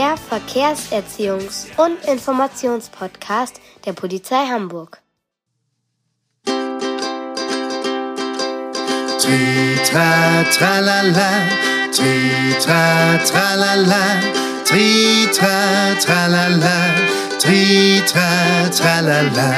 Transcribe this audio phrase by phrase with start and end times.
[0.00, 5.02] Der Verkehrserziehungs- und Informationspodcast der Polizei Hamburg.
[9.20, 11.30] Tritra tralala,
[11.92, 14.04] tritra tralala,
[14.64, 16.78] tritra tralala,
[17.38, 19.54] tritra tralala,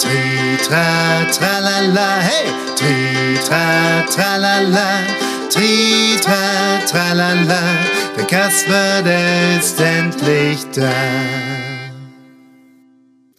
[0.00, 0.86] tritra
[1.30, 4.88] tralala, hey, tritra tralala,
[5.50, 7.62] tritra tralala,
[8.16, 10.92] der Kasper, der ist endlich da.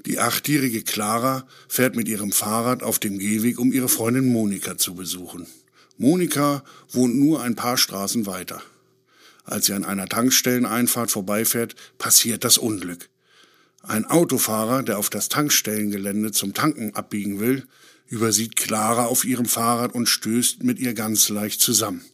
[0.05, 4.95] Die achtjährige Clara fährt mit ihrem Fahrrad auf dem Gehweg, um ihre Freundin Monika zu
[4.95, 5.48] besuchen.
[5.98, 8.62] Monika wohnt nur ein paar Straßen weiter.
[9.43, 13.10] Als sie an einer Tankstelleneinfahrt vorbeifährt, passiert das Unglück.
[13.82, 17.65] Ein Autofahrer, der auf das Tankstellengelände zum Tanken abbiegen will,
[18.08, 22.05] übersieht Clara auf ihrem Fahrrad und stößt mit ihr ganz leicht zusammen.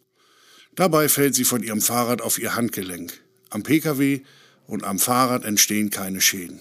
[0.76, 3.22] Dabei fällt sie von ihrem Fahrrad auf ihr Handgelenk.
[3.50, 4.22] Am Pkw
[4.66, 6.60] und am Fahrrad entstehen keine Schäden.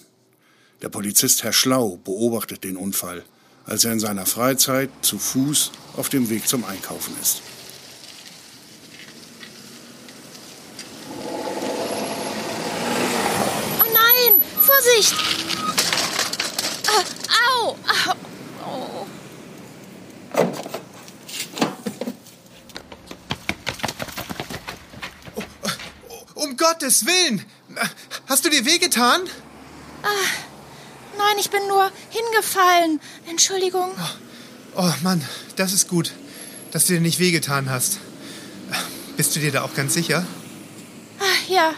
[0.82, 3.24] Der Polizist Herr Schlau beobachtet den Unfall,
[3.64, 7.40] als er in seiner Freizeit zu Fuß auf dem Weg zum Einkaufen ist.
[13.80, 14.42] Oh nein!
[14.60, 15.14] Vorsicht!
[16.88, 17.04] Ah,
[17.62, 17.70] au!
[17.70, 17.76] au.
[18.66, 19.06] Oh.
[26.52, 27.42] Um Gottes Willen!
[28.28, 29.22] Hast du dir wehgetan?
[31.16, 33.00] Nein, ich bin nur hingefallen.
[33.26, 33.90] Entschuldigung.
[34.76, 35.24] Oh Mann,
[35.56, 36.12] das ist gut,
[36.70, 38.00] dass du dir nicht wehgetan hast.
[39.16, 40.26] Bist du dir da auch ganz sicher?
[41.20, 41.72] Ah, ja.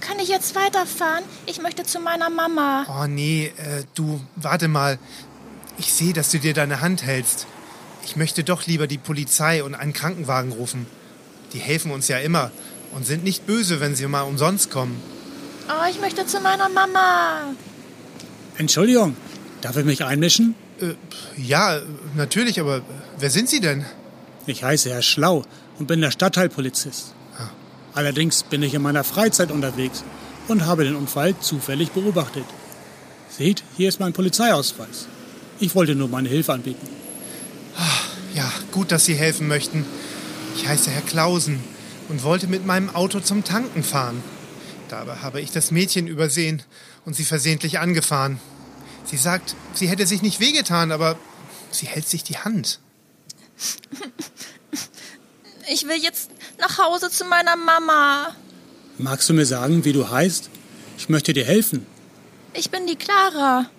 [0.00, 1.24] Kann ich jetzt weiterfahren?
[1.46, 2.84] Ich möchte zu meiner Mama.
[2.90, 4.98] Oh nee, äh, du, warte mal.
[5.78, 7.46] Ich sehe, dass du dir deine Hand hältst.
[8.04, 10.86] Ich möchte doch lieber die Polizei und einen Krankenwagen rufen.
[11.54, 12.50] Die helfen uns ja immer
[12.92, 15.00] und sind nicht böse, wenn sie mal umsonst kommen.
[15.68, 17.54] Oh, ich möchte zu meiner Mama.
[18.58, 19.16] Entschuldigung,
[19.60, 20.54] darf ich mich einmischen?
[20.80, 20.94] Äh,
[21.36, 21.80] ja,
[22.16, 22.82] natürlich, aber
[23.18, 23.84] wer sind Sie denn?
[24.46, 25.44] Ich heiße Herr Schlau
[25.78, 27.14] und bin der Stadtteilpolizist.
[27.92, 30.04] Allerdings bin ich in meiner Freizeit unterwegs
[30.48, 32.44] und habe den Unfall zufällig beobachtet.
[33.28, 35.06] Seht, hier ist mein Polizeiausweis.
[35.58, 36.88] Ich wollte nur meine Hilfe anbieten.
[38.34, 39.84] Ja, gut, dass Sie helfen möchten.
[40.56, 41.60] Ich heiße Herr Klausen
[42.10, 44.22] und wollte mit meinem Auto zum Tanken fahren.
[44.88, 46.62] Dabei habe ich das Mädchen übersehen
[47.06, 48.40] und sie versehentlich angefahren.
[49.04, 51.16] Sie sagt, sie hätte sich nicht wehgetan, aber
[51.70, 52.80] sie hält sich die Hand.
[55.72, 58.34] Ich will jetzt nach Hause zu meiner Mama.
[58.98, 60.50] Magst du mir sagen, wie du heißt?
[60.98, 61.86] Ich möchte dir helfen.
[62.54, 63.70] Ich bin die Clara.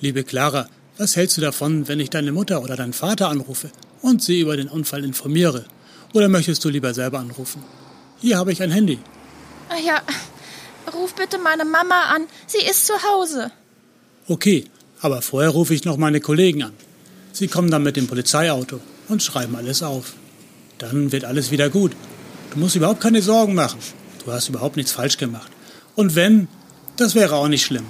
[0.00, 0.68] Liebe Clara,
[0.98, 3.70] was hältst du davon, wenn ich deine Mutter oder deinen Vater anrufe
[4.02, 5.66] und sie über den Unfall informiere?
[6.16, 7.62] Oder möchtest du lieber selber anrufen?
[8.22, 8.98] Hier habe ich ein Handy.
[9.68, 10.00] Ah ja,
[10.94, 12.22] ruf bitte meine Mama an.
[12.46, 13.50] Sie ist zu Hause.
[14.26, 14.64] Okay,
[15.02, 16.72] aber vorher rufe ich noch meine Kollegen an.
[17.32, 20.14] Sie kommen dann mit dem Polizeiauto und schreiben alles auf.
[20.78, 21.92] Dann wird alles wieder gut.
[22.54, 23.80] Du musst überhaupt keine Sorgen machen.
[24.24, 25.52] Du hast überhaupt nichts falsch gemacht.
[25.96, 26.48] Und wenn,
[26.96, 27.84] das wäre auch nicht schlimm.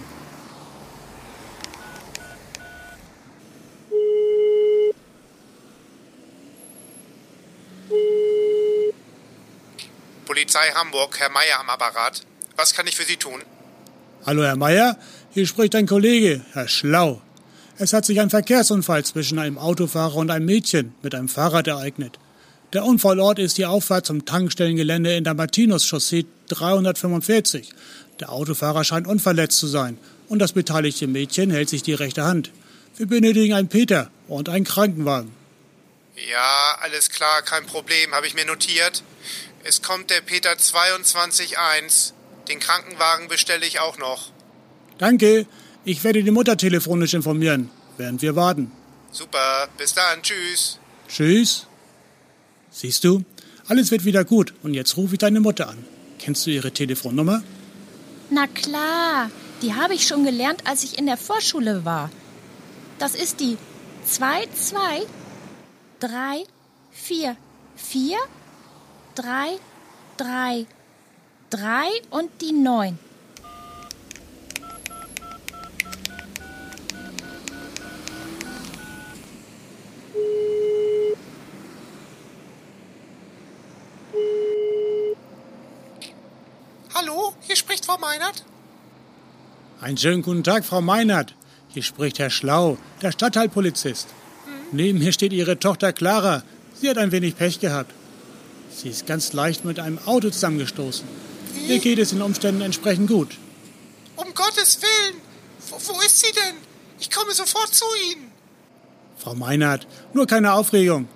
[10.57, 12.23] Polizei Hamburg, Herr Meier am Apparat.
[12.57, 13.43] Was kann ich für Sie tun?
[14.25, 14.97] Hallo, Herr Meier.
[15.35, 17.21] Hier spricht ein Kollege, Herr Schlau.
[17.77, 22.19] Es hat sich ein Verkehrsunfall zwischen einem Autofahrer und einem Mädchen mit einem Fahrrad ereignet.
[22.73, 27.75] Der Unfallort ist die Auffahrt zum Tankstellengelände in der Martinus-Chaussee 345.
[28.21, 32.51] Der Autofahrer scheint unverletzt zu sein und das beteiligte Mädchen hält sich die rechte Hand.
[32.97, 35.33] Wir benötigen einen Peter und einen Krankenwagen.
[36.31, 39.03] Ja, alles klar, kein Problem, habe ich mir notiert.
[39.69, 42.13] Es kommt der Peter 22.1.
[42.47, 44.31] Den Krankenwagen bestelle ich auch noch.
[44.99, 45.47] Danke,
[45.85, 48.71] ich werde die Mutter telefonisch informieren, während wir warten.
[49.11, 50.79] Super, bis dann, tschüss.
[51.09, 51.67] Tschüss.
[52.71, 53.25] Siehst du,
[53.67, 55.85] alles wird wieder gut und jetzt rufe ich deine Mutter an.
[56.21, 57.43] Kennst du ihre Telefonnummer?
[58.31, 59.31] Na klar,
[59.63, 62.11] die habe ich schon gelernt, als ich in der Vorschule war.
[63.01, 63.59] Das ist die
[64.07, 65.03] 2, 2,
[65.99, 66.45] 3,
[66.93, 67.37] 4,
[67.75, 68.17] 4,
[69.17, 69.59] 3,
[70.19, 70.67] 3,
[71.49, 72.99] 3 und die 9.
[86.95, 88.45] Hallo, hier spricht Frau Meinert.
[89.81, 91.35] Einen schönen guten Tag, Frau Meinert.
[91.69, 94.09] Hier spricht Herr Schlau, der Stadtteilpolizist.
[94.45, 96.43] Hm, Neben mir steht Ihre Tochter Clara.
[96.75, 97.93] Sie hat ein wenig Pech gehabt.
[98.77, 101.09] Sie ist ganz leicht mit einem Auto zusammengestoßen.
[101.67, 103.39] Ihr geht es den Umständen entsprechend gut.
[104.17, 105.17] Um Gottes Willen!
[105.71, 106.57] Wo, wo ist sie denn?
[107.01, 108.31] Ich komme sofort zu Ihnen.
[109.17, 111.09] Frau Meinert, nur keine Aufregung.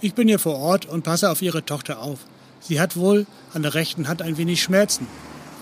[0.00, 2.20] Ich bin hier vor Ort und passe auf Ihre Tochter auf.
[2.60, 5.06] Sie hat wohl an der rechten Hand ein wenig Schmerzen.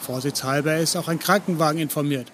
[0.02, 2.28] Vorsichtshalber ist auch ein Krankenwagen informiert.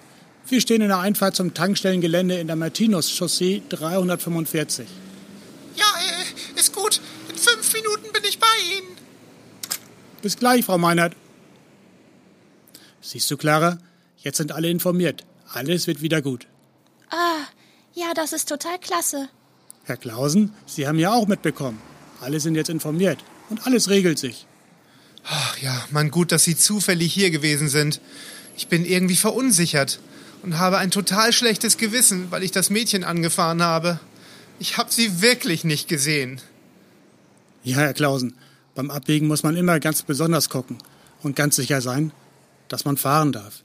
[0.47, 4.87] Wir stehen in der Einfahrt zum Tankstellengelände in der Martinus-Chaussee 345.
[5.75, 7.01] Ja, äh, ist gut.
[7.29, 8.45] In fünf Minuten bin ich bei
[8.77, 8.97] Ihnen.
[10.21, 11.15] Bis gleich, Frau Meinert.
[13.01, 13.77] Siehst du, Clara?
[14.17, 15.25] Jetzt sind alle informiert.
[15.53, 16.47] Alles wird wieder gut.
[17.09, 17.45] Ah,
[17.93, 19.29] ja, das ist total klasse.
[19.83, 21.79] Herr Klausen, Sie haben ja auch mitbekommen.
[22.19, 24.45] Alle sind jetzt informiert und alles regelt sich.
[25.23, 28.01] Ach ja, Mann, gut, dass Sie zufällig hier gewesen sind.
[28.57, 29.99] Ich bin irgendwie verunsichert
[30.43, 33.99] und habe ein total schlechtes Gewissen, weil ich das Mädchen angefahren habe.
[34.59, 36.41] Ich habe sie wirklich nicht gesehen.
[37.63, 38.35] Ja, Herr Klausen,
[38.77, 40.77] beim Abwägen muss man immer ganz besonders gucken
[41.23, 42.11] und ganz sicher sein,
[42.67, 43.63] dass man fahren darf.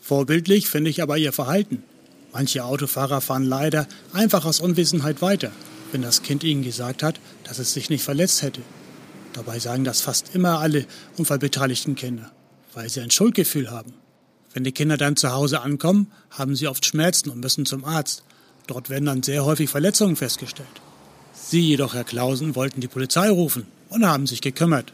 [0.00, 1.84] Vorbildlich finde ich aber Ihr Verhalten.
[2.32, 5.52] Manche Autofahrer fahren leider einfach aus Unwissenheit weiter,
[5.92, 8.60] wenn das Kind ihnen gesagt hat, dass es sich nicht verletzt hätte.
[9.34, 10.84] Dabei sagen das fast immer alle
[11.16, 12.32] unfallbeteiligten Kinder,
[12.72, 13.94] weil sie ein Schuldgefühl haben.
[14.52, 18.24] Wenn die Kinder dann zu Hause ankommen, haben sie oft Schmerzen und müssen zum Arzt.
[18.66, 20.66] Dort werden dann sehr häufig Verletzungen festgestellt.
[21.34, 24.92] Sie jedoch, Herr Klausen, wollten die Polizei rufen und haben sich gekümmert.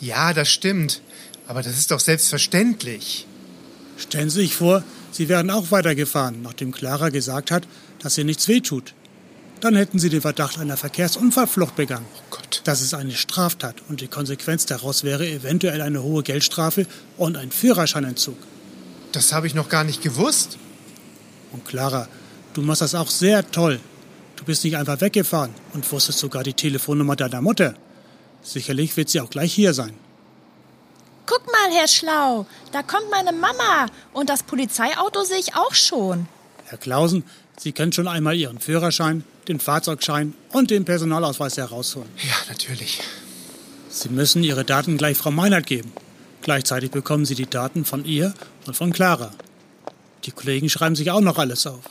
[0.00, 1.00] Ja, das stimmt.
[1.46, 3.26] Aber das ist doch selbstverständlich.
[3.96, 7.66] Stellen Sie sich vor, Sie wären auch weitergefahren, nachdem Clara gesagt hat,
[8.00, 8.94] dass ihr nichts wehtut.
[9.60, 12.06] Dann hätten Sie den Verdacht einer Verkehrsunfallflucht begangen.
[12.16, 12.60] Oh Gott.
[12.64, 16.86] Das ist eine Straftat und die Konsequenz daraus wäre eventuell eine hohe Geldstrafe
[17.16, 18.36] und ein Führerscheinentzug.
[19.12, 20.58] Das habe ich noch gar nicht gewusst.
[21.50, 22.08] Und Clara,
[22.52, 23.80] du machst das auch sehr toll.
[24.36, 27.74] Du bist nicht einfach weggefahren und wusstest sogar die Telefonnummer deiner Mutter.
[28.48, 29.92] Sicherlich wird sie auch gleich hier sein.
[31.26, 36.26] Guck mal, Herr Schlau, da kommt meine Mama und das Polizeiauto sehe ich auch schon.
[36.64, 37.24] Herr Klausen,
[37.58, 42.08] Sie können schon einmal Ihren Führerschein, den Fahrzeugschein und den Personalausweis herausholen.
[42.16, 43.00] Ja, natürlich.
[43.90, 45.92] Sie müssen Ihre Daten gleich Frau Meinert geben.
[46.40, 48.32] Gleichzeitig bekommen Sie die Daten von ihr
[48.66, 49.32] und von Clara.
[50.24, 51.84] Die Kollegen schreiben sich auch noch alles auf.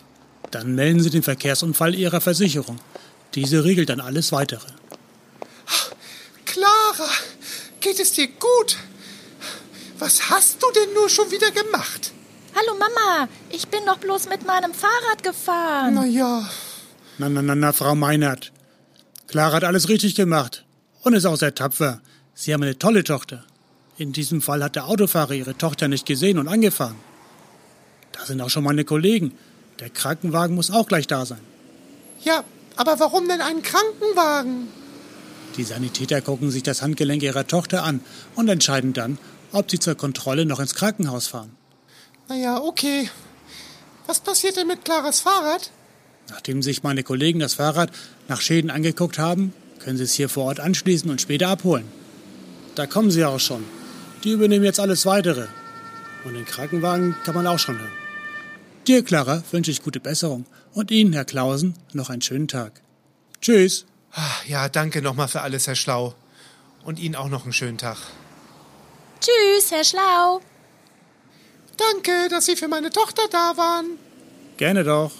[0.50, 2.80] Dann melden Sie den Verkehrsunfall Ihrer Versicherung.
[3.36, 4.68] Diese regelt dann alles Weitere.
[6.98, 7.12] Clara,
[7.80, 8.78] geht es dir gut?
[10.00, 12.12] Was hast du denn nur schon wieder gemacht?
[12.56, 15.94] Hallo Mama, ich bin doch bloß mit meinem Fahrrad gefahren.
[15.94, 16.50] Na ja,
[17.20, 18.52] Na, na, na, na, Frau Meinert.
[19.28, 20.66] Clara hat alles richtig gemacht
[21.04, 22.02] und ist auch sehr tapfer.
[22.34, 23.44] Sie haben eine tolle Tochter.
[23.98, 26.96] In diesem Fall hat der Autofahrer Ihre Tochter nicht gesehen und angefahren.
[28.12, 29.36] Da sind auch schon meine Kollegen.
[29.80, 31.42] Der Krankenwagen muss auch gleich da sein.
[32.24, 32.44] ja,
[32.76, 34.68] aber warum denn einen Krankenwagen?
[35.58, 38.02] Die Sanitäter gucken sich das Handgelenk ihrer Tochter an
[38.36, 39.18] und entscheiden dann,
[39.52, 41.52] ob sie zur Kontrolle noch ins Krankenhaus fahren.
[42.30, 43.10] Na ja, okay.
[44.06, 45.72] Was passiert denn mit Claras Fahrrad?
[46.30, 47.92] Nachdem sich meine Kollegen das Fahrrad
[48.28, 51.86] nach Schäden angeguckt haben, können sie es hier vor Ort anschließen und später abholen.
[52.76, 53.64] Da kommen sie auch schon.
[54.24, 55.48] Die übernehmen jetzt alles Weitere.
[56.26, 57.92] Und den Krankenwagen kann man auch schon hören.
[58.88, 62.82] Dir, Clara, wünsche ich gute Besserung und Ihnen, Herr Klausen, noch einen schönen Tag.
[63.42, 63.86] Tschüss.
[64.18, 66.16] Ah, Ja, danke nochmal für alles, Herr Schlau.
[66.84, 67.98] Und Ihnen auch noch einen schönen Tag.
[69.22, 70.42] Tschüss, Herr Schlau.
[71.78, 73.86] Danke, dass Sie für meine Tochter da waren.
[74.58, 75.12] Gerne doch.